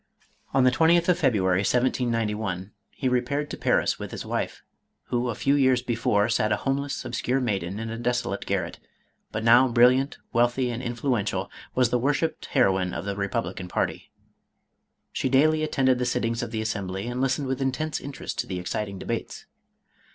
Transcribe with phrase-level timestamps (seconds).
[0.51, 0.71] On the.
[0.71, 4.63] 20th of February 1791, he repaired to Paris with his wife,
[5.09, 8.79] who a few years before sat a home less obscure maiden in a desolate garret,
[9.31, 14.09] but now bril liant, wealthy, and influential, was the worshipped heroine of the republican party.
[15.13, 18.57] She daily attended the sittings of the Assembly and listened with intense interest to the
[18.59, 19.45] exciting debates.